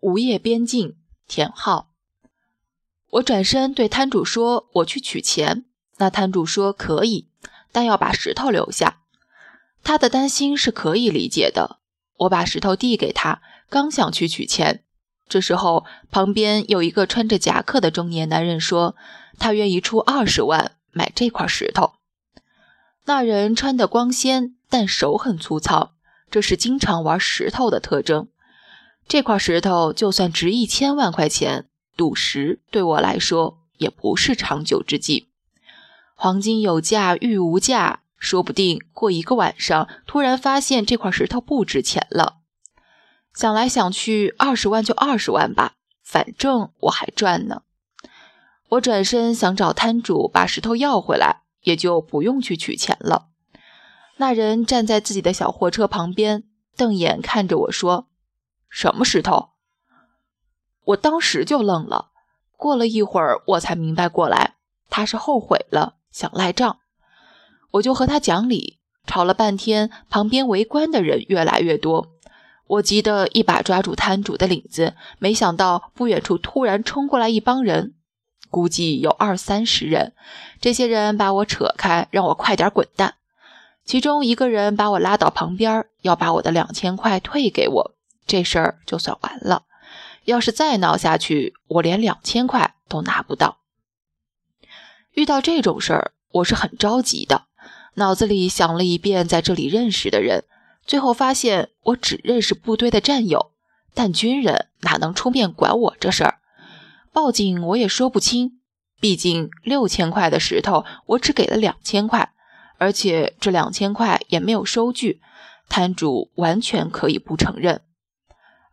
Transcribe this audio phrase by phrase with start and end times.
[0.00, 0.96] 无业边境，
[1.28, 1.90] 田浩。
[3.10, 5.64] 我转身对摊主说：“我去取钱。”
[5.98, 7.28] 那摊主说：“可以，
[7.70, 9.00] 但要把石头留下。”
[9.84, 11.78] 他的担心是可以理解的。
[12.18, 14.84] 我把石头递给他，刚想去取钱，
[15.28, 18.96] 这时候旁边有一个穿着夹克的中年男人说
[19.38, 21.92] ：“他愿意出二十万买这块石头。”
[23.06, 25.94] 那人穿得光鲜，但手很粗糙，
[26.30, 28.28] 这是经常玩石头的特征。
[29.10, 31.66] 这块石头就算值一千万块钱，
[31.96, 35.30] 赌石对我来说也不是长久之计。
[36.14, 42.36] 黄金有价，玉无价，说不定过一个晚上，突然发现这块石头不值钱了。
[43.34, 45.72] 想来想去，二十万就二十万吧，
[46.04, 47.62] 反正我还赚呢。
[48.68, 53.26] 我转身想找摊主把石头要回来，也就不用去取钱了。
[54.18, 56.44] 那人站在自己的小货车旁边，
[56.76, 58.06] 瞪眼看着我说。
[58.70, 59.50] 什么石头？
[60.84, 62.06] 我当时就愣了。
[62.56, 64.54] 过了一会儿，我才明白过来，
[64.88, 66.78] 他是后悔了，想赖账。
[67.72, 72.12] 我就和他讲理，吵了半天，旁边围观的人越来越多。
[72.66, 77.94] 我急得一把抓住摊主的领子，没想到不远处突然冲过来一帮人，
[78.48, 80.12] 估计有二三十人。
[80.60, 83.14] 这些人把我扯开，让我快点滚蛋。
[83.84, 87.94] 其中一个人把我拉到旁边，要把我的两千块退给我。
[88.30, 89.64] 这事儿就算完了。
[90.24, 93.58] 要是再闹下去，我连两千块都拿不到。
[95.14, 97.46] 遇到这种事儿，我是很着急的，
[97.94, 100.44] 脑子里想了一遍在这里认识的人，
[100.86, 103.50] 最后发现我只认识部队的战友，
[103.94, 106.38] 但军人哪能出面管我这事儿？
[107.12, 108.60] 报警我也说不清，
[109.00, 112.32] 毕竟六千块的石头，我只给了两千块，
[112.78, 115.20] 而且这两千块也没有收据，
[115.68, 117.82] 摊主完全可以不承认。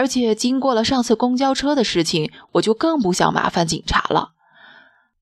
[0.00, 4.32] 而且经过了上次公交车的事情，我就更不想麻烦警察了。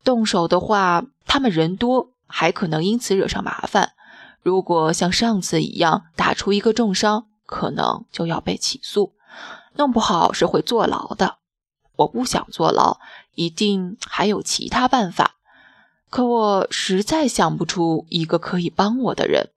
[0.05, 3.95] 动手的话，他们人多，还可能因此惹上麻烦。
[4.41, 9.15] 如果像上次一样打出一个重伤，可能就要被起诉，
[9.75, 11.39] 弄不好是会坐牢的。
[11.97, 13.01] 我不想坐牢，
[13.35, 15.39] 一定还有其他办法。
[16.09, 19.51] 可我实在想不出一个可以帮我的人。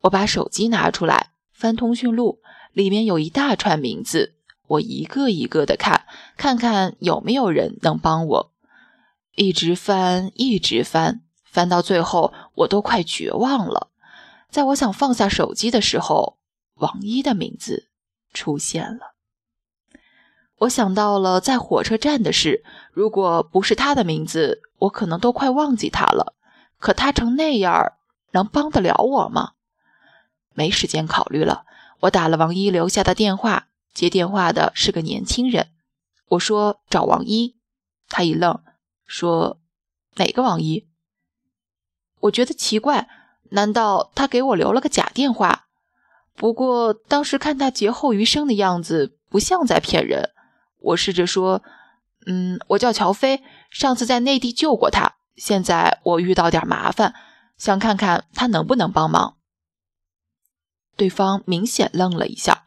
[0.00, 2.40] 我把手机拿出来，翻通讯录。
[2.72, 4.34] 里面有一大串名字，
[4.66, 8.52] 我一个一个的看，看看有没有人能帮我。
[9.34, 13.88] 一直翻，一直翻，翻到最后，我都快绝望了。
[14.50, 16.38] 在我想放下手机的时候，
[16.74, 17.88] 王一的名字
[18.32, 19.14] 出现了。
[20.58, 26.34] 我想到了在火车站的事，如果不是他的名字，我可能都快忘记他了。
[26.78, 27.92] 可他成那样，
[28.32, 29.52] 能帮得了我吗？
[30.52, 31.64] 没时间考虑了。
[32.00, 35.68] 我打了王一留下的电话，接电话的是个年轻人。
[36.28, 37.56] 我说找王一，
[38.08, 38.60] 他一愣，
[39.06, 39.58] 说
[40.16, 40.86] 哪个王一？
[42.20, 43.08] 我觉得奇怪，
[43.50, 45.66] 难道他给我留了个假电话？
[46.36, 50.30] 不过当时看他劫后余生的样子，不像在骗人。
[50.78, 51.62] 我试着说，
[52.26, 57.14] 嗯，我叫乔飞，上次在内地救过他，现在我遇到点麻烦，
[57.58, 59.36] 想看看他能不能帮忙。
[60.96, 62.64] 对方明显愣了一下，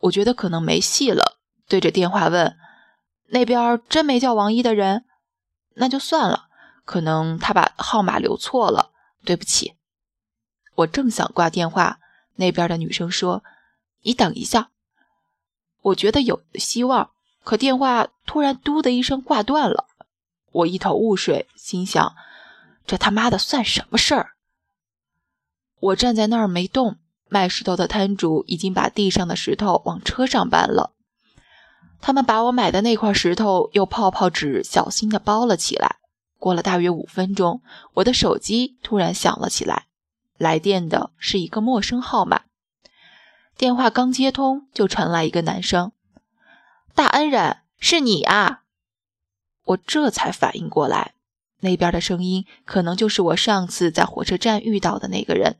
[0.00, 1.38] 我觉得可能没戏了，
[1.68, 2.56] 对着电话问
[3.28, 5.04] ：“那边真没叫王一的人？
[5.74, 6.48] 那就算了，
[6.84, 8.90] 可能他把号码留错了，
[9.24, 9.74] 对不起。”
[10.76, 12.00] 我正想挂电话，
[12.36, 13.44] 那边的女生说
[14.02, 14.70] ：“你等一下。”
[15.82, 17.10] 我觉得有希望，
[17.44, 19.86] 可电话突然“嘟”的一声挂断了，
[20.52, 22.14] 我一头雾水，心想
[22.86, 24.32] ：“这他妈的算什么事儿？”
[25.80, 26.98] 我站在那儿没动。
[27.30, 30.92] 卖石头的摊主已经把地上的石头往车上搬了。
[32.02, 35.96] 他们把我买的那块石头用泡泡纸小心地包了起来。
[36.38, 37.60] 过了大约五分钟，
[37.94, 39.86] 我的手机突然响了起来，
[40.38, 42.42] 来电的是一个陌生号码。
[43.58, 45.92] 电话刚接通，就传来一个男声
[46.96, 48.62] ：“大恩人，是你啊！”
[49.64, 51.12] 我这才反应过来，
[51.60, 55.58] 那边的声音可能就是我上次在火车站遇到的那个人。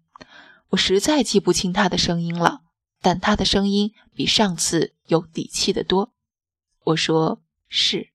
[0.70, 2.62] 我实在记不清他的声音了，
[3.00, 6.12] 但他的声音比上次有底气的多。
[6.84, 8.11] 我说是。